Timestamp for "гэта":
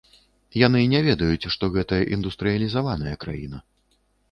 1.77-2.01